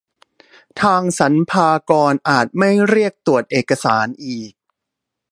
[0.81, 4.51] ทางสรรพากรอาจไม่เรียกตรวจเอกสารอีก